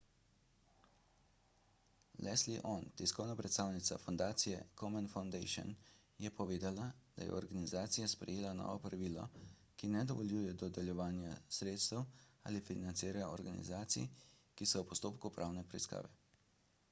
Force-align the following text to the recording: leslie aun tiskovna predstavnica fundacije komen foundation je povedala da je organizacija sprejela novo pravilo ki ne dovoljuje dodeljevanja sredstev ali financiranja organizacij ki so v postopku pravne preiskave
leslie 2.27 2.61
aun 2.69 2.85
tiskovna 3.01 3.33
predstavnica 3.41 3.97
fundacije 4.05 4.61
komen 4.81 5.09
foundation 5.11 5.69
je 6.23 6.31
povedala 6.39 6.87
da 7.17 7.27
je 7.27 7.35
organizacija 7.41 8.07
sprejela 8.15 8.53
novo 8.61 8.79
pravilo 8.87 9.27
ki 9.81 9.91
ne 9.97 10.01
dovoljuje 10.13 10.57
dodeljevanja 10.63 11.35
sredstev 11.59 12.03
ali 12.51 12.63
financiranja 12.71 13.29
organizacij 13.37 14.09
ki 14.55 14.71
so 14.73 14.83
v 14.85 14.89
postopku 14.93 15.33
pravne 15.37 15.67
preiskave 15.75 16.11